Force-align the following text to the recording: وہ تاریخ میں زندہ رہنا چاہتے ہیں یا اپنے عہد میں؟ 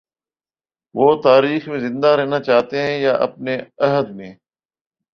وہ 0.95 1.21
تاریخ 1.21 1.67
میں 1.67 1.79
زندہ 1.79 2.07
رہنا 2.07 2.39
چاہتے 2.39 2.81
ہیں 2.81 2.97
یا 2.99 3.13
اپنے 3.17 3.57
عہد 3.79 4.09
میں؟ 4.09 4.33